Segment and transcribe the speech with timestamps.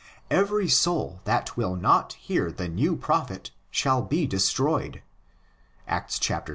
[0.31, 5.03] Every soul that will not hear the new prophet shall be destroyed
[5.87, 6.49] (Acts 111.